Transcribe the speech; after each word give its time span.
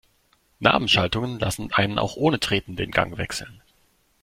Nabenschaltungen 0.57 1.37
lassen 1.37 1.71
einen 1.71 1.99
auch 1.99 2.15
ohne 2.15 2.39
Treten 2.39 2.75
den 2.75 2.89
Gang 2.89 3.19
wechseln. 3.19 3.61